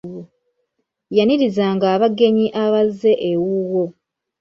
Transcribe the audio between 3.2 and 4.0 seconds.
ewuwo.